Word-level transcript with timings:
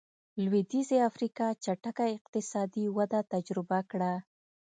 لوېدیځې 0.43 0.97
افریقا 1.09 1.47
چټکه 1.63 2.05
اقتصادي 2.17 2.85
وده 2.97 3.19
تجربه 3.33 3.79
کړه. 3.91 4.13